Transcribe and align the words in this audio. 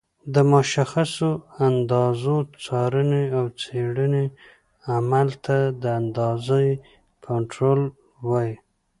د 0.33 0.35
مشخصو 0.51 1.29
اندازو 1.67 2.37
څارنې 2.63 3.23
او 3.37 3.45
څېړنې 3.61 4.25
عمل 4.95 5.29
ته 5.45 5.57
د 5.81 5.83
اندازې 5.99 6.67
کنټرول 7.25 7.81
وایي. 8.27 8.55